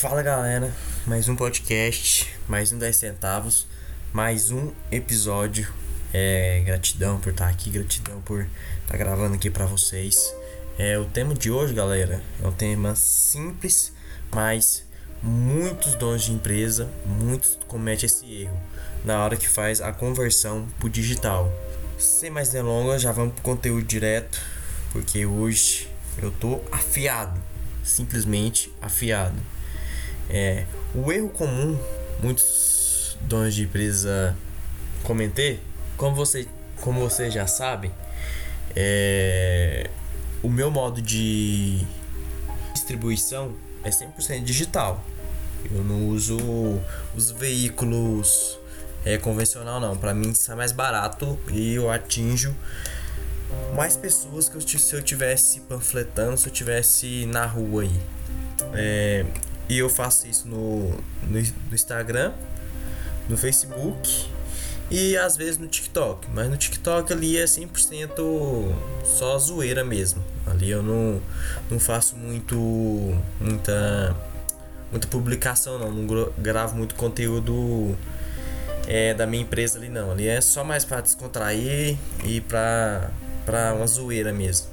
Fala 0.00 0.22
galera, 0.22 0.72
mais 1.06 1.28
um 1.28 1.36
podcast, 1.36 2.26
mais 2.48 2.72
um 2.72 2.78
10 2.78 2.96
centavos, 2.96 3.66
mais 4.14 4.50
um 4.50 4.72
episódio. 4.90 5.70
É, 6.10 6.62
gratidão 6.64 7.20
por 7.20 7.32
estar 7.32 7.46
aqui, 7.46 7.68
gratidão 7.68 8.18
por 8.22 8.46
estar 8.80 8.96
gravando 8.96 9.34
aqui 9.34 9.50
para 9.50 9.66
vocês. 9.66 10.34
É, 10.78 10.98
o 10.98 11.04
tema 11.04 11.34
de 11.34 11.50
hoje, 11.50 11.74
galera, 11.74 12.22
é 12.42 12.48
um 12.48 12.50
tema 12.50 12.96
simples, 12.96 13.92
mas 14.34 14.86
muitos 15.22 15.94
donos 15.96 16.22
de 16.22 16.32
empresa, 16.32 16.88
muitos 17.04 17.58
cometem 17.68 18.06
esse 18.06 18.24
erro 18.44 18.58
na 19.04 19.22
hora 19.22 19.36
que 19.36 19.50
faz 19.50 19.82
a 19.82 19.92
conversão 19.92 20.66
pro 20.78 20.88
digital. 20.88 21.52
Sem 21.98 22.30
mais 22.30 22.48
delongas, 22.48 23.02
já 23.02 23.12
vamos 23.12 23.34
pro 23.34 23.42
conteúdo 23.42 23.84
direto, 23.84 24.40
porque 24.92 25.26
hoje 25.26 25.90
eu 26.22 26.30
tô 26.30 26.58
afiado, 26.72 27.38
simplesmente 27.84 28.72
afiado. 28.80 29.59
É, 30.28 30.64
o 30.94 31.10
erro 31.12 31.28
comum, 31.28 31.78
muitos 32.22 33.16
donos 33.22 33.54
de 33.54 33.64
empresa 33.64 34.36
comentei, 35.02 35.60
como 35.96 36.14
você, 36.14 36.46
como 36.80 37.00
você 37.00 37.30
já 37.30 37.46
sabe, 37.46 37.90
é, 38.76 39.88
o 40.42 40.48
meu 40.48 40.70
modo 40.70 41.02
de 41.02 41.84
distribuição 42.72 43.54
é 43.84 43.90
100% 43.90 44.42
digital. 44.44 45.04
Eu 45.70 45.84
não 45.84 46.08
uso 46.08 46.38
os 47.14 47.30
veículos 47.30 48.58
é, 49.04 49.18
convencional 49.18 49.80
não. 49.80 49.96
Para 49.96 50.14
mim 50.14 50.32
sai 50.34 50.56
mais 50.56 50.72
barato 50.72 51.38
e 51.50 51.74
eu 51.74 51.90
atinjo 51.90 52.54
mais 53.74 53.96
pessoas 53.96 54.48
que 54.48 54.56
eu, 54.56 54.60
se 54.60 54.94
eu 54.94 55.02
tivesse 55.02 55.60
panfletando, 55.60 56.36
se 56.36 56.48
eu 56.48 56.52
tivesse 56.52 57.26
na 57.26 57.46
rua 57.46 57.82
aí. 57.82 58.00
É, 58.74 59.24
e 59.70 59.78
eu 59.78 59.88
faço 59.88 60.26
isso 60.26 60.48
no, 60.48 60.90
no, 60.90 61.40
no 61.68 61.74
Instagram, 61.74 62.32
no 63.28 63.36
Facebook 63.36 64.28
e 64.90 65.16
às 65.16 65.36
vezes 65.36 65.58
no 65.58 65.68
TikTok. 65.68 66.26
Mas 66.34 66.50
no 66.50 66.56
TikTok 66.56 67.12
ali 67.12 67.38
é 67.38 67.44
100% 67.44 68.74
só 69.04 69.38
zoeira 69.38 69.84
mesmo. 69.84 70.24
Ali 70.44 70.70
eu 70.70 70.82
não, 70.82 71.22
não 71.70 71.78
faço 71.78 72.16
muito 72.16 72.56
muita 73.40 74.16
muita 74.90 75.06
publicação 75.06 75.78
não, 75.78 75.92
não 75.92 76.32
gravo 76.36 76.74
muito 76.76 76.96
conteúdo 76.96 77.96
é, 78.88 79.14
da 79.14 79.24
minha 79.24 79.44
empresa 79.44 79.78
ali 79.78 79.88
não. 79.88 80.10
Ali 80.10 80.26
é 80.26 80.40
só 80.40 80.64
mais 80.64 80.84
para 80.84 81.00
descontrair 81.00 81.96
e 82.24 82.40
para 82.40 83.08
para 83.46 83.72
uma 83.72 83.86
zoeira 83.86 84.32
mesmo. 84.32 84.66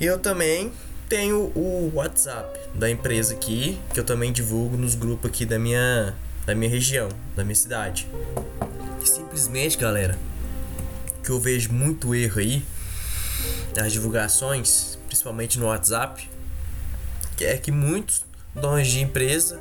Eu 0.00 0.18
também 0.18 0.72
tenho 1.08 1.52
o 1.54 1.92
WhatsApp 1.94 2.58
da 2.74 2.90
empresa 2.90 3.34
aqui, 3.34 3.78
que 3.92 4.00
eu 4.00 4.04
também 4.04 4.32
divulgo 4.32 4.76
nos 4.76 4.94
grupos 4.94 5.30
aqui 5.30 5.44
da 5.44 5.58
minha 5.58 6.14
da 6.46 6.54
minha 6.54 6.70
região, 6.70 7.08
da 7.34 7.42
minha 7.42 7.54
cidade. 7.54 8.06
E 9.02 9.08
simplesmente, 9.08 9.78
galera, 9.78 10.18
que 11.22 11.30
eu 11.30 11.40
vejo 11.40 11.72
muito 11.72 12.14
erro 12.14 12.38
aí 12.38 12.62
nas 13.74 13.92
divulgações, 13.92 14.98
principalmente 15.06 15.58
no 15.58 15.66
WhatsApp, 15.66 16.28
que 17.36 17.44
é 17.44 17.56
que 17.56 17.72
muitos 17.72 18.24
donos 18.54 18.88
de 18.88 19.00
empresa 19.00 19.60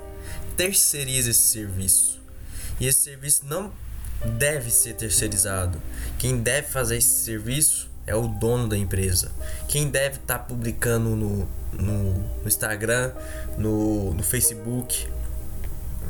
terceirizam 0.58 1.32
esse 1.32 1.42
serviço. 1.42 2.22
E 2.80 2.88
esse 2.88 3.00
serviço 3.00 3.46
não 3.46 3.72
deve 4.38 4.70
ser 4.70 4.94
terceirizado. 4.94 5.82
Quem 6.20 6.38
deve 6.38 6.68
fazer 6.68 6.98
esse 6.98 7.24
serviço 7.24 7.90
é 8.06 8.16
o 8.16 8.28
dono 8.28 8.68
da 8.68 8.78
empresa. 8.78 9.32
Quem 9.68 9.90
deve 9.90 10.18
estar 10.18 10.40
tá 10.40 10.44
publicando 10.44 11.10
no, 11.10 11.48
no, 11.72 12.14
no, 12.14 12.48
Instagram, 12.48 13.12
no, 13.58 14.14
no 14.14 14.24
Facebook, 14.24 15.08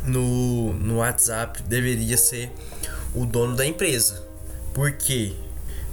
no, 0.06 0.74
no 0.74 0.98
WhatsApp 0.98 1.62
deveria 1.64 2.18
ser 2.18 2.52
o 3.14 3.26
dono 3.26 3.56
da 3.56 3.66
empresa. 3.66 4.24
Por 4.74 4.92
quê? 4.94 5.34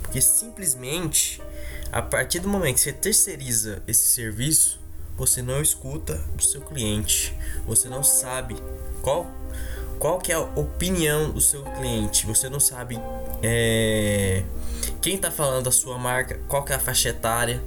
Porque 0.02 0.20
simplesmente 0.20 1.40
a 1.92 2.00
partir 2.00 2.38
do 2.38 2.48
momento 2.48 2.76
que 2.76 2.82
você 2.82 2.92
terceiriza 2.92 3.82
esse 3.86 4.08
serviço, 4.08 4.78
você 5.16 5.42
não 5.42 5.60
escuta 5.60 6.20
o 6.38 6.42
seu 6.42 6.60
cliente, 6.60 7.34
você 7.66 7.88
não 7.88 8.02
sabe 8.02 8.56
qual 9.02 9.26
qual 9.98 10.18
que 10.18 10.32
é 10.32 10.34
a 10.34 10.40
opinião 10.40 11.30
do 11.30 11.42
seu 11.42 11.62
cliente, 11.62 12.24
você 12.24 12.48
não 12.48 12.58
sabe 12.58 12.98
é, 13.42 14.42
quem 15.00 15.14
está 15.14 15.30
falando 15.30 15.64
da 15.64 15.72
sua 15.72 15.98
marca, 15.98 16.38
qual 16.46 16.64
é 16.68 16.74
a 16.74 16.78
faixa 16.78 17.08
etária, 17.08 17.62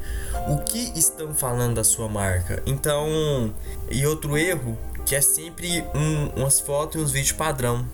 o 0.48 0.58
que 0.60 0.92
estão 0.98 1.34
falando 1.34 1.76
da 1.76 1.84
sua 1.84 2.08
marca. 2.08 2.62
Então, 2.66 3.54
e 3.90 4.06
outro 4.06 4.38
erro 4.38 4.78
que 5.06 5.16
é 5.16 5.22
sempre 5.22 5.84
um, 5.94 6.42
umas 6.42 6.60
fotos 6.60 6.96
e 6.96 7.04
uns 7.04 7.12
vídeos 7.12 7.34
padrão. 7.34 7.86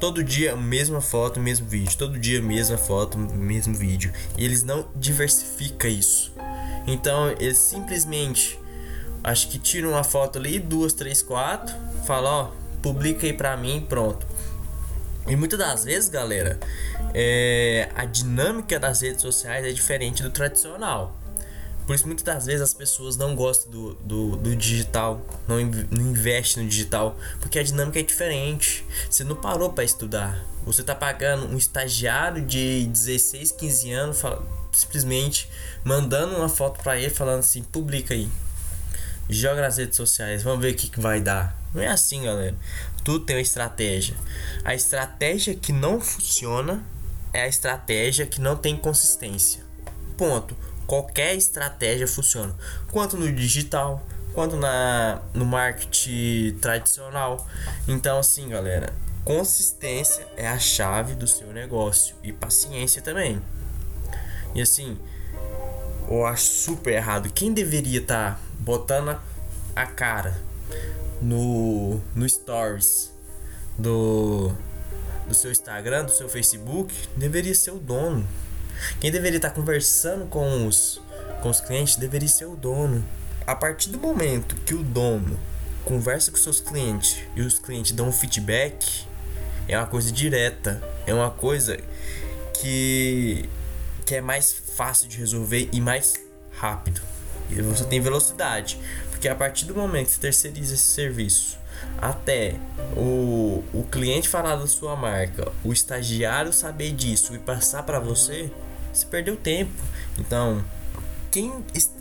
Todo 0.00 0.22
dia 0.22 0.56
mesma 0.56 1.00
foto, 1.00 1.40
mesmo 1.40 1.66
vídeo. 1.66 1.96
Todo 1.98 2.18
dia 2.18 2.40
mesma 2.40 2.78
foto, 2.78 3.18
mesmo 3.18 3.74
vídeo. 3.74 4.12
E 4.36 4.44
eles 4.44 4.62
não 4.62 4.86
diversificam 4.94 5.90
isso. 5.90 6.32
Então 6.86 7.30
eles 7.38 7.58
simplesmente 7.58 8.58
acho 9.22 9.48
que 9.48 9.58
tiram 9.58 9.90
uma 9.90 10.04
foto 10.04 10.38
ali, 10.38 10.58
duas, 10.58 10.92
três, 10.92 11.20
quatro, 11.20 11.74
fala 12.06 12.30
ó, 12.30 12.50
publica 12.80 13.26
aí 13.26 13.32
pra 13.32 13.56
mim, 13.56 13.84
pronto. 13.88 14.26
E 15.28 15.36
muitas 15.36 15.58
das 15.58 15.84
vezes, 15.84 16.08
galera, 16.08 16.58
é, 17.14 17.90
a 17.94 18.04
dinâmica 18.04 18.80
das 18.80 19.02
redes 19.02 19.20
sociais 19.20 19.64
é 19.64 19.70
diferente 19.72 20.22
do 20.22 20.30
tradicional. 20.30 21.16
Por 21.86 21.94
isso, 21.94 22.06
muitas 22.06 22.24
das 22.24 22.46
vezes 22.46 22.60
as 22.60 22.74
pessoas 22.74 23.16
não 23.16 23.34
gostam 23.34 23.70
do, 23.70 23.94
do, 23.94 24.36
do 24.36 24.56
digital, 24.56 25.24
não, 25.46 25.56
não 25.90 26.10
investem 26.10 26.62
no 26.62 26.68
digital, 26.68 27.16
porque 27.40 27.58
a 27.58 27.62
dinâmica 27.62 27.98
é 27.98 28.02
diferente. 28.02 28.84
Você 29.08 29.24
não 29.24 29.36
parou 29.36 29.72
para 29.72 29.84
estudar. 29.84 30.44
Você 30.66 30.82
tá 30.82 30.94
pagando 30.94 31.46
um 31.46 31.56
estagiário 31.56 32.44
de 32.44 32.86
16, 32.86 33.52
15 33.52 33.92
anos, 33.92 34.22
simplesmente 34.70 35.48
mandando 35.82 36.36
uma 36.36 36.48
foto 36.48 36.82
para 36.82 36.98
ele, 36.98 37.08
falando 37.08 37.40
assim: 37.40 37.62
publica 37.62 38.12
aí, 38.12 38.28
joga 39.28 39.60
nas 39.60 39.76
redes 39.76 39.96
sociais, 39.96 40.42
vamos 40.42 40.60
ver 40.60 40.72
o 40.72 40.76
que, 40.76 40.88
que 40.88 41.00
vai 41.00 41.20
dar. 41.20 41.56
Não 41.74 41.82
é 41.82 41.88
assim, 41.88 42.24
galera. 42.24 42.56
Tudo 43.04 43.24
tem 43.24 43.36
uma 43.36 43.42
estratégia. 43.42 44.16
A 44.64 44.74
estratégia 44.74 45.54
que 45.54 45.72
não 45.72 46.00
funciona 46.00 46.84
é 47.32 47.42
a 47.42 47.48
estratégia 47.48 48.26
que 48.26 48.40
não 48.40 48.56
tem 48.56 48.76
consistência. 48.76 49.62
Ponto. 50.16 50.56
Qualquer 50.86 51.34
estratégia 51.36 52.08
funciona. 52.08 52.54
Quanto 52.90 53.16
no 53.16 53.30
digital, 53.30 54.06
quanto 54.34 54.56
na, 54.56 55.20
no 55.34 55.44
marketing 55.44 56.56
tradicional. 56.60 57.46
Então, 57.86 58.18
assim, 58.18 58.48
galera, 58.48 58.94
consistência 59.24 60.26
é 60.36 60.48
a 60.48 60.58
chave 60.58 61.14
do 61.14 61.26
seu 61.26 61.52
negócio 61.52 62.16
e 62.22 62.32
paciência 62.32 63.02
também. 63.02 63.42
E 64.54 64.62
assim, 64.62 64.98
eu 66.08 66.24
acho 66.24 66.44
super 66.44 66.94
errado. 66.94 67.30
Quem 67.32 67.52
deveria 67.52 68.00
estar 68.00 68.34
tá 68.34 68.40
botando 68.68 69.18
a 69.74 69.86
cara 69.86 70.38
no, 71.22 72.02
no 72.14 72.28
stories 72.28 73.10
do, 73.78 74.52
do 75.26 75.34
seu 75.34 75.50
Instagram, 75.50 76.04
do 76.04 76.10
seu 76.10 76.28
Facebook, 76.28 76.94
deveria 77.16 77.54
ser 77.54 77.70
o 77.70 77.78
dono. 77.78 78.28
Quem 79.00 79.10
deveria 79.10 79.38
estar 79.38 79.52
conversando 79.52 80.26
com 80.26 80.66
os, 80.66 81.00
com 81.40 81.48
os 81.48 81.62
clientes 81.62 81.96
deveria 81.96 82.28
ser 82.28 82.44
o 82.44 82.54
dono. 82.54 83.02
A 83.46 83.56
partir 83.56 83.88
do 83.88 83.98
momento 83.98 84.54
que 84.56 84.74
o 84.74 84.82
dono 84.82 85.40
conversa 85.82 86.30
com 86.30 86.36
seus 86.36 86.60
clientes 86.60 87.16
e 87.34 87.40
os 87.40 87.58
clientes 87.58 87.92
dão 87.92 88.08
um 88.08 88.12
feedback, 88.12 89.06
é 89.66 89.78
uma 89.78 89.86
coisa 89.86 90.12
direta, 90.12 90.82
é 91.06 91.14
uma 91.14 91.30
coisa 91.30 91.78
que, 92.60 93.48
que 94.04 94.16
é 94.16 94.20
mais 94.20 94.52
fácil 94.52 95.08
de 95.08 95.16
resolver 95.16 95.70
e 95.72 95.80
mais 95.80 96.20
rápido. 96.52 97.00
E 97.50 97.60
você 97.62 97.84
tem 97.84 98.00
velocidade. 98.00 98.78
Porque 99.10 99.28
a 99.28 99.34
partir 99.34 99.64
do 99.64 99.74
momento 99.74 100.06
que 100.06 100.12
você 100.12 100.20
terceiriza 100.20 100.74
esse 100.74 100.84
serviço 100.84 101.58
até 102.00 102.54
o, 102.96 103.62
o 103.72 103.84
cliente 103.90 104.28
falar 104.28 104.56
da 104.56 104.66
sua 104.66 104.96
marca, 104.96 105.50
o 105.64 105.72
estagiário 105.72 106.52
saber 106.52 106.92
disso 106.92 107.34
e 107.34 107.38
passar 107.38 107.82
para 107.82 107.98
você, 107.98 108.50
você 108.92 109.06
perdeu 109.06 109.36
tempo. 109.36 109.72
Então, 110.18 110.64
quem 111.30 111.52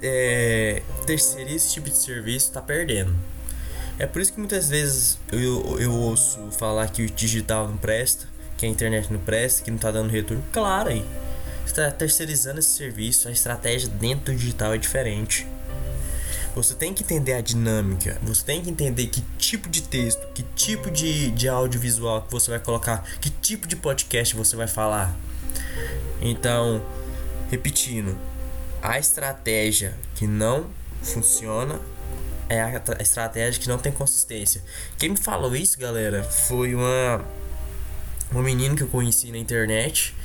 é, 0.01 0.81
terceiriza 1.06 1.56
esse 1.56 1.74
tipo 1.74 1.89
de 1.89 1.98
serviço 1.98 2.48
está 2.48 2.62
perdendo. 2.62 3.16
É 4.00 4.06
por 4.06 4.22
isso 4.22 4.31
que 4.31 4.39
muitas 4.39 4.69
vezes 4.69 5.18
eu, 5.31 5.80
eu 5.80 5.92
ouço 5.92 6.39
falar 6.51 6.88
que 6.89 7.01
o 7.04 7.10
digital 7.10 7.68
não 7.68 7.77
presta, 7.77 8.27
que 8.57 8.66
a 8.66 8.69
internet 8.69 9.12
não 9.12 9.19
presta, 9.19 9.63
que 9.63 9.72
não 9.72 9.77
está 9.77 9.92
dando 9.92 10.10
retorno. 10.10 10.44
Claro 10.51 10.89
aí. 10.89 11.04
Está 11.68 11.92
terceirizando 11.92 12.60
esse 12.60 12.69
serviço, 12.69 13.28
a 13.28 13.31
estratégia 13.31 13.88
dentro 13.90 14.34
do 14.34 14.36
digital 14.36 14.74
é 14.74 14.78
diferente. 14.78 15.46
Você 16.56 16.74
tem 16.74 16.92
que 16.92 17.04
entender 17.04 17.34
a 17.34 17.42
dinâmica, 17.42 18.18
você 18.24 18.44
tem 18.44 18.64
que 18.64 18.69
entender 18.69 19.06
que 19.08 19.22
tipo 19.38 19.69
de 19.69 19.84
texto, 19.84 20.25
que 20.34 20.42
tipo 20.56 20.90
de, 20.90 21.30
de 21.31 21.48
audiovisual 21.48 22.24
que 22.24 22.31
você 22.31 22.50
vai 22.50 22.60
colocar, 22.60 23.04
que 23.22 23.30
tipo 23.30 23.68
de 23.68 23.75
podcast 23.75 24.36
você 24.36 24.56
vai 24.56 24.68
falar. 24.68 25.16
Então, 26.19 26.84
repetindo, 27.52 28.18
a 28.81 28.98
estratégia 28.98 29.94
que 30.16 30.25
não 30.25 30.68
funciona 31.04 31.80
é 32.50 32.60
a 32.62 32.81
estratégia 33.02 33.62
que 33.62 33.68
não 33.68 33.78
tem 33.78 33.92
consistência. 33.92 34.63
Quem 34.98 35.10
me 35.10 35.18
falou 35.18 35.56
isso, 35.56 35.78
galera, 35.78 36.24
foi 36.24 36.74
uma 36.74 37.24
uma 38.31 38.42
menina 38.42 38.75
que 38.75 38.81
eu 38.81 38.88
conheci 38.88 39.31
na 39.31 39.38
internet 39.38 40.16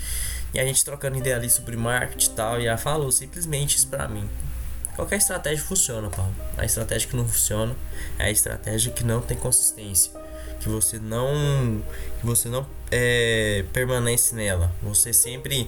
e 0.55 0.61
a 0.61 0.65
gente 0.65 0.85
trocando 0.85 1.17
ideia 1.17 1.37
ali 1.37 1.49
sobre 1.49 1.77
marketing 1.77 2.31
e 2.31 2.35
tal, 2.35 2.61
e 2.61 2.67
ela 2.67 2.79
falou 2.79 3.11
simplesmente 3.11 3.77
isso 3.77 3.89
pra 3.89 4.07
mim. 4.09 4.29
Qualquer 4.95 5.17
estratégia 5.17 5.65
funciona, 5.65 6.11
Paulo. 6.11 6.35
A 6.57 6.65
estratégia 6.65 7.09
que 7.09 7.17
não 7.17 7.27
funciona 7.27 7.75
é 8.19 8.25
a 8.25 8.31
estratégia 8.31 8.93
que 8.93 9.03
não 9.03 9.23
tem 9.23 9.37
consistência. 9.37 10.13
Que 10.61 10.69
você 10.69 10.99
não. 10.99 11.83
Que 12.21 12.27
você 12.27 12.49
não 12.49 12.67
é, 12.91 13.65
permanece 13.73 14.35
nela. 14.35 14.71
Você 14.83 15.13
sempre 15.13 15.67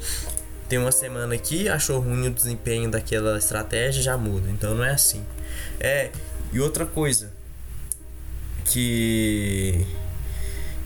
tem 0.68 0.78
uma 0.78 0.92
semana 0.92 1.34
aqui, 1.34 1.68
achou 1.68 2.00
ruim 2.00 2.26
o 2.26 2.30
desempenho 2.30 2.90
daquela 2.90 3.38
estratégia 3.38 4.02
já 4.02 4.16
muda. 4.16 4.50
Então 4.50 4.74
não 4.74 4.84
é 4.84 4.90
assim. 4.90 5.24
É. 5.80 6.10
E 6.52 6.60
outra 6.60 6.84
coisa. 6.84 7.32
Que 8.66 9.86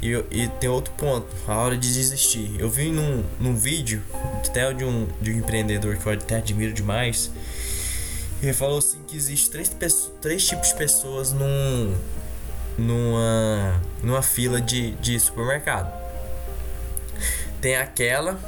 e, 0.01 0.13
e 0.31 0.49
tem 0.49 0.71
outro 0.71 0.93
ponto, 0.95 1.27
a 1.47 1.57
hora 1.57 1.77
de 1.77 1.93
desistir. 1.93 2.55
Eu 2.59 2.71
vi 2.71 2.91
num, 2.91 3.25
num 3.41 3.57
vídeo, 3.57 4.03
até 4.47 4.73
de 4.73 4.85
um, 4.85 5.09
de 5.21 5.33
um 5.33 5.39
empreendedor 5.39 5.97
que 5.97 6.07
eu 6.07 6.13
até 6.13 6.37
admiro 6.37 6.73
demais. 6.73 7.31
Ele 8.41 8.53
falou 8.53 8.79
assim 8.79 9.03
que 9.07 9.17
existe 9.17 9.51
três, 9.51 9.69
três 10.21 10.47
tipos 10.47 10.69
de 10.69 10.75
pessoas 10.77 11.33
num, 11.33 11.97
numa, 12.77 13.83
numa 14.03 14.23
fila 14.23 14.61
de, 14.61 14.93
de 14.93 15.19
supermercado. 15.19 15.93
Tem 17.61 17.77
aquela 17.77 18.39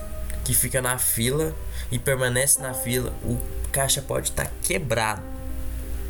que 0.45 0.55
fica 0.55 0.81
na 0.81 0.99
fila 0.99 1.53
e 1.91 1.99
permanece 1.99 2.63
na 2.63 2.73
fila. 2.73 3.13
O 3.25 3.37
caixa 3.73 4.01
pode 4.01 4.31
estar 4.31 4.45
tá 4.45 4.53
quebrado, 4.63 5.23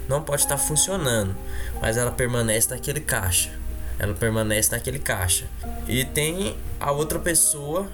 não 0.06 0.22
pode 0.22 0.42
estar 0.42 0.58
tá 0.58 0.62
funcionando, 0.62 1.34
mas 1.80 1.96
ela 1.96 2.10
permanece 2.10 2.68
naquele 2.68 3.00
caixa 3.00 3.58
ela 4.00 4.14
permanece 4.14 4.72
naquele 4.72 4.98
caixa. 4.98 5.44
E 5.86 6.06
tem 6.06 6.56
a 6.80 6.90
outra 6.90 7.18
pessoa 7.18 7.86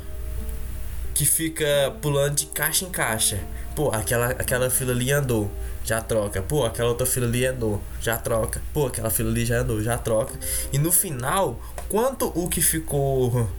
que 1.13 1.27
fica 1.27 1.67
pulando 2.01 2.37
de 2.37 2.47
caixa 2.47 2.85
em 2.85 2.91
caixa. 2.91 3.41
Pô, 3.75 3.91
aquela, 3.91 4.29
aquela 4.31 4.71
fila 4.71 4.93
ali 4.93 5.11
andou, 5.11 5.51
já 5.85 6.01
troca. 6.01 6.41
Pô, 6.41 6.65
aquela 6.65 6.91
outra 6.91 7.07
fila 7.07 7.27
ali 7.27 7.45
andou, 7.45 7.83
já 8.01 8.17
troca. 8.17 8.63
Pô, 8.73 8.87
aquela 8.87 9.11
fila 9.11 9.31
ali 9.31 9.45
já 9.45 9.59
andou, 9.59 9.83
já 9.83 9.99
troca. 9.99 10.33
E 10.73 10.79
no 10.79 10.93
final, 10.93 11.61
quanto 11.89 12.31
o 12.37 12.49
que 12.49 12.63
ficou 12.63 13.51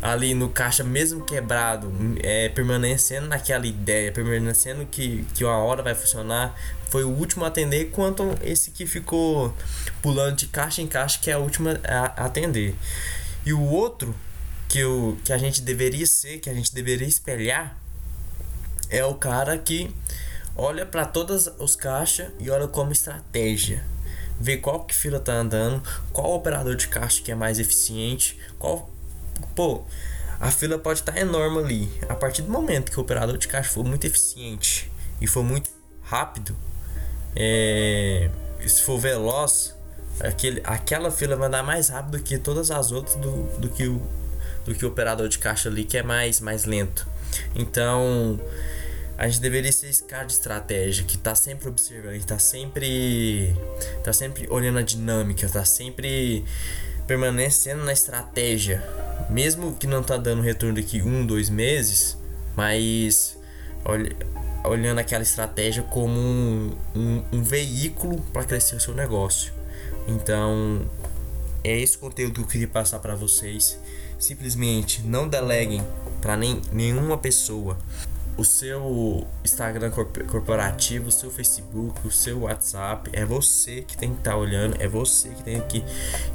ali 0.00 0.34
no 0.34 0.48
caixa 0.48 0.84
mesmo 0.84 1.24
quebrado, 1.24 1.92
é, 2.22 2.48
permanecendo 2.50 3.26
naquela 3.26 3.66
ideia, 3.66 4.12
permanecendo 4.12 4.86
que, 4.86 5.24
que 5.34 5.44
uma 5.44 5.58
hora 5.58 5.82
vai 5.82 5.94
funcionar, 5.94 6.54
foi 6.90 7.04
o 7.04 7.08
último 7.08 7.44
a 7.44 7.48
atender, 7.48 7.90
quanto 7.90 8.34
esse 8.42 8.70
que 8.70 8.86
ficou 8.86 9.54
pulando 10.00 10.36
de 10.36 10.46
caixa 10.46 10.80
em 10.80 10.86
caixa, 10.86 11.18
que 11.20 11.30
é 11.30 11.34
a 11.34 11.38
última 11.38 11.80
a 11.84 12.24
atender. 12.24 12.74
E 13.44 13.52
o 13.52 13.62
outro 13.62 14.14
que, 14.68 14.84
o, 14.84 15.16
que 15.24 15.32
a 15.32 15.38
gente 15.38 15.62
deveria 15.62 16.06
ser, 16.06 16.38
que 16.38 16.48
a 16.48 16.54
gente 16.54 16.72
deveria 16.72 17.06
espelhar, 17.06 17.76
é 18.90 19.04
o 19.04 19.14
cara 19.14 19.58
que 19.58 19.94
olha 20.56 20.86
para 20.86 21.04
todas 21.04 21.48
os 21.58 21.76
caixas 21.76 22.30
e 22.38 22.50
olha 22.50 22.68
como 22.68 22.92
estratégia. 22.92 23.84
Vê 24.40 24.56
qual 24.56 24.84
que 24.84 24.94
fila 24.94 25.18
tá 25.18 25.32
andando, 25.32 25.82
qual 26.12 26.32
operador 26.34 26.76
de 26.76 26.86
caixa 26.86 27.20
que 27.22 27.32
é 27.32 27.34
mais 27.34 27.58
eficiente, 27.58 28.38
qual 28.58 28.88
Pô, 29.54 29.84
a 30.40 30.50
fila 30.50 30.78
pode 30.78 31.00
estar 31.00 31.12
tá 31.12 31.20
enorme 31.20 31.58
ali. 31.58 31.92
A 32.08 32.14
partir 32.14 32.42
do 32.42 32.50
momento 32.50 32.90
que 32.90 32.98
o 32.98 33.02
operador 33.02 33.36
de 33.36 33.48
caixa 33.48 33.70
for 33.70 33.84
muito 33.84 34.06
eficiente 34.06 34.90
e 35.20 35.26
for 35.26 35.42
muito 35.42 35.70
rápido, 36.02 36.56
é, 37.34 38.30
se 38.66 38.82
for 38.82 38.98
veloz, 38.98 39.74
aquele, 40.20 40.60
aquela 40.64 41.10
fila 41.10 41.36
vai 41.36 41.48
andar 41.48 41.62
mais 41.62 41.88
rápido 41.88 42.22
que 42.22 42.38
todas 42.38 42.70
as 42.70 42.92
outras 42.92 43.16
do, 43.16 43.44
do, 43.58 43.68
que 43.68 43.86
o, 43.86 44.02
do 44.64 44.74
que 44.74 44.84
o 44.84 44.88
operador 44.88 45.28
de 45.28 45.38
caixa 45.38 45.68
ali, 45.68 45.84
que 45.84 45.96
é 45.98 46.02
mais, 46.02 46.40
mais 46.40 46.64
lento. 46.64 47.06
Então, 47.54 48.40
a 49.16 49.26
gente 49.26 49.40
deveria 49.40 49.72
ser 49.72 49.88
esse 49.88 50.04
cara 50.04 50.24
de 50.24 50.32
estratégia 50.32 51.04
que 51.04 51.18
tá 51.18 51.34
sempre 51.34 51.68
observando, 51.68 52.24
tá 52.24 52.38
sempre 52.38 53.54
tá 54.04 54.12
sempre 54.12 54.46
olhando 54.48 54.78
a 54.78 54.82
dinâmica, 54.82 55.48
tá 55.48 55.64
sempre 55.64 56.44
permanecendo 57.06 57.84
na 57.84 57.92
estratégia, 57.92 58.82
mesmo 59.30 59.74
que 59.74 59.86
não 59.86 60.02
tá 60.02 60.16
dando 60.16 60.42
retorno 60.42 60.76
daqui 60.76 61.02
um, 61.02 61.24
dois 61.26 61.50
meses, 61.50 62.16
mas 62.56 63.36
olha, 63.84 64.14
olhando 64.64 64.98
aquela 64.98 65.22
estratégia 65.22 65.82
como 65.82 66.18
um, 66.18 66.72
um, 66.94 67.22
um 67.32 67.42
veículo 67.42 68.20
para 68.32 68.44
crescer 68.44 68.76
o 68.76 68.80
seu 68.80 68.94
negócio. 68.94 69.52
Então, 70.06 70.88
é 71.62 71.78
esse 71.78 71.98
conteúdo 71.98 72.34
que 72.34 72.40
eu 72.40 72.46
queria 72.46 72.68
passar 72.68 72.98
para 72.98 73.14
vocês. 73.14 73.78
Simplesmente 74.18 75.02
não 75.02 75.28
deleguem 75.28 75.82
para 76.20 76.36
nem, 76.36 76.60
nenhuma 76.72 77.16
pessoa 77.16 77.78
o 78.38 78.44
seu 78.44 79.26
Instagram 79.44 79.90
corporativo, 79.90 81.08
o 81.08 81.12
seu 81.12 81.28
Facebook, 81.28 82.06
o 82.06 82.10
seu 82.10 82.42
WhatsApp, 82.42 83.10
é 83.12 83.24
você 83.24 83.82
que 83.82 83.98
tem 83.98 84.12
que 84.12 84.20
estar 84.20 84.30
tá 84.30 84.36
olhando, 84.36 84.80
é 84.80 84.86
você 84.86 85.28
que 85.30 85.42
tem 85.42 85.60
que 85.62 85.84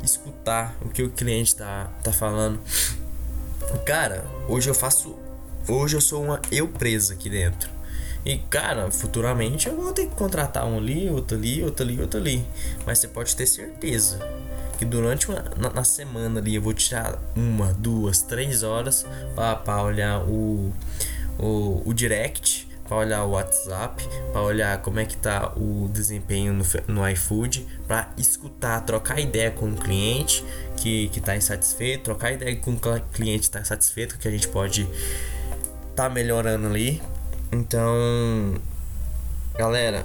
escutar 0.03 0.75
o 0.81 0.89
que 0.89 1.01
o 1.01 1.09
cliente 1.09 1.55
tá, 1.55 1.89
tá 2.03 2.11
falando. 2.11 2.59
Cara, 3.85 4.25
hoje 4.50 4.69
eu 4.69 4.75
faço. 4.75 5.15
Hoje 5.65 5.95
eu 5.95 6.01
sou 6.01 6.21
uma 6.21 6.41
eu 6.51 6.67
presa 6.67 7.13
aqui 7.13 7.29
dentro. 7.29 7.69
E 8.25 8.38
cara, 8.38 8.91
futuramente 8.91 9.69
eu 9.69 9.75
vou 9.77 9.94
ter 9.94 10.07
que 10.07 10.15
contratar 10.15 10.65
um 10.65 10.77
ali, 10.77 11.09
outro 11.09 11.38
ali, 11.38 11.63
outro 11.63 11.85
ali, 11.85 12.01
outro 12.01 12.19
ali. 12.19 12.45
Mas 12.85 13.00
você 13.00 13.07
pode 13.07 13.33
ter 13.33 13.47
certeza 13.47 14.19
que 14.77 14.83
durante 14.83 15.29
uma 15.29 15.44
na, 15.55 15.69
na 15.69 15.83
semana 15.85 16.41
ali 16.41 16.55
eu 16.55 16.61
vou 16.61 16.73
tirar 16.73 17.17
uma, 17.33 17.73
duas, 17.73 18.21
três 18.21 18.61
horas 18.61 19.05
para 19.35 19.81
olhar 19.81 20.19
o 20.27 20.73
o, 21.39 21.81
o 21.85 21.94
direct 21.94 22.68
para 22.88 22.97
olhar 22.97 23.24
o 23.24 23.31
WhatsApp, 23.31 24.07
para 24.31 24.41
olhar 24.41 24.81
como 24.81 25.00
é 25.00 25.06
que 25.06 25.15
tá 25.15 25.53
o 25.56 25.89
desempenho 25.89 26.53
no, 26.53 26.65
no 26.88 27.09
iFood, 27.09 27.65
para 27.88 28.12
escutar, 28.18 28.81
trocar 28.81 29.19
ideia 29.19 29.50
com 29.51 29.69
o 29.69 29.75
cliente 29.75 30.44
que 30.77 31.07
que 31.09 31.19
está 31.19 31.35
insatisfeito, 31.35 32.03
trocar 32.03 32.33
ideia 32.33 32.56
com 32.57 32.71
o 32.71 32.80
cliente 33.12 33.44
está 33.44 33.63
satisfeito, 33.63 34.18
que 34.18 34.27
a 34.27 34.31
gente 34.31 34.47
pode 34.47 34.88
tá 35.95 36.09
melhorando 36.09 36.68
ali. 36.68 37.01
Então, 37.51 38.56
galera, 39.57 40.03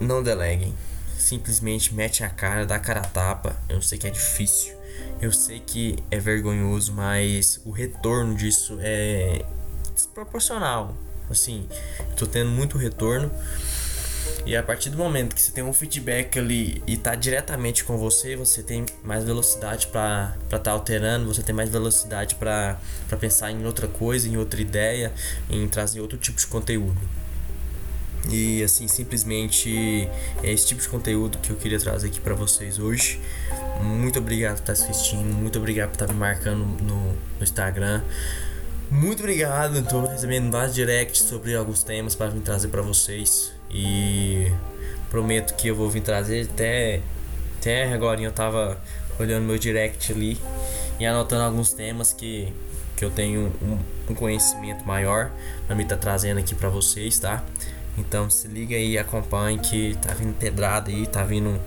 não 0.00 0.22
deleguem. 0.22 0.74
Simplesmente 1.18 1.94
mete 1.94 2.22
a 2.22 2.28
cara, 2.28 2.66
dá 2.66 2.76
a 2.76 2.80
cara 2.80 3.00
a 3.00 3.04
tapa. 3.04 3.56
Eu 3.68 3.80
sei 3.80 3.98
que 3.98 4.06
é 4.06 4.10
difícil. 4.10 4.76
Eu 5.20 5.32
sei 5.32 5.60
que 5.60 5.96
é 6.10 6.18
vergonhoso, 6.18 6.92
mas 6.92 7.60
o 7.64 7.70
retorno 7.70 8.34
disso 8.34 8.78
é 8.80 9.44
desproporcional. 10.16 10.96
Assim, 11.28 11.68
tô 12.16 12.26
tendo 12.26 12.50
muito 12.50 12.78
retorno. 12.78 13.30
E 14.44 14.56
a 14.56 14.62
partir 14.62 14.90
do 14.90 14.96
momento 14.96 15.34
que 15.34 15.42
você 15.42 15.50
tem 15.50 15.62
um 15.62 15.72
feedback 15.72 16.38
ali 16.38 16.82
e 16.86 16.96
tá 16.96 17.16
diretamente 17.16 17.82
com 17.84 17.98
você, 17.98 18.36
você 18.36 18.62
tem 18.62 18.86
mais 19.02 19.24
velocidade 19.24 19.88
para 19.88 20.36
estar 20.44 20.58
tá 20.60 20.70
alterando, 20.70 21.26
você 21.26 21.42
tem 21.42 21.54
mais 21.54 21.68
velocidade 21.68 22.36
para 22.36 22.78
pensar 23.18 23.50
em 23.50 23.66
outra 23.66 23.88
coisa, 23.88 24.28
em 24.28 24.36
outra 24.36 24.60
ideia, 24.60 25.12
em 25.50 25.66
trazer 25.68 26.00
outro 26.00 26.16
tipo 26.16 26.38
de 26.38 26.46
conteúdo. 26.46 27.00
E 28.30 28.62
assim, 28.62 28.86
simplesmente 28.86 30.08
é 30.42 30.52
esse 30.52 30.66
tipo 30.66 30.80
de 30.80 30.88
conteúdo 30.88 31.38
que 31.38 31.50
eu 31.50 31.56
queria 31.56 31.78
trazer 31.78 32.06
aqui 32.06 32.20
para 32.20 32.34
vocês 32.34 32.78
hoje. 32.78 33.20
Muito 33.82 34.20
obrigado 34.20 34.62
por 34.62 34.72
estar 34.72 34.72
assistindo, 34.72 35.34
muito 35.34 35.58
obrigado 35.58 35.88
por 35.90 36.02
estar 36.02 36.12
me 36.12 36.18
marcando 36.18 36.64
no, 36.82 37.12
no 37.12 37.42
Instagram. 37.42 38.00
Muito 38.90 39.18
obrigado, 39.18 39.78
estou 39.78 40.06
recebendo 40.06 40.48
vários 40.50 40.72
directs 40.72 41.22
sobre 41.22 41.56
alguns 41.56 41.82
temas 41.82 42.14
para 42.14 42.30
vir 42.30 42.40
trazer 42.40 42.68
para 42.68 42.82
vocês 42.82 43.52
e 43.68 44.52
prometo 45.10 45.54
que 45.56 45.66
eu 45.66 45.74
vou 45.74 45.90
vir 45.90 46.02
trazer 46.02 46.48
até 46.52 47.02
até 47.58 47.92
agora 47.92 48.20
eu 48.20 48.30
tava 48.30 48.80
olhando 49.18 49.44
meu 49.44 49.58
direct 49.58 50.12
ali 50.12 50.40
e 51.00 51.04
anotando 51.04 51.42
alguns 51.42 51.72
temas 51.72 52.12
que, 52.12 52.52
que 52.96 53.04
eu 53.04 53.10
tenho 53.10 53.52
um, 53.60 53.78
um 54.08 54.14
conhecimento 54.14 54.86
maior 54.86 55.32
para 55.66 55.74
me 55.74 55.82
estar 55.82 55.96
tá 55.96 56.02
trazendo 56.02 56.38
aqui 56.38 56.54
para 56.54 56.68
vocês, 56.68 57.18
tá? 57.18 57.42
Então 57.98 58.30
se 58.30 58.46
liga 58.46 58.76
aí, 58.76 58.96
acompanhe 58.96 59.58
que 59.58 59.98
tá 60.00 60.14
vindo 60.14 60.34
pedrada 60.38 60.90
aí, 60.90 61.08
tá 61.08 61.24
vindo 61.24 61.60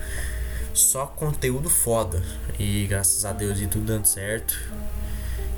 só 0.73 1.05
conteúdo 1.05 1.69
foda 1.69 2.23
e 2.57 2.85
graças 2.87 3.25
a 3.25 3.33
Deus 3.33 3.59
e 3.59 3.67
tudo 3.67 3.85
dando 3.85 4.05
certo. 4.05 4.57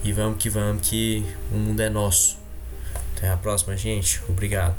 E 0.04 0.12
vamos 0.12 0.42
que 0.42 0.50
vamos, 0.50 0.88
que 0.88 1.24
o 1.52 1.58
mundo 1.58 1.80
é 1.82 1.90
nosso. 1.90 2.38
Até 3.16 3.30
a 3.30 3.38
próxima, 3.38 3.78
gente. 3.78 4.22
Obrigado. 4.28 4.76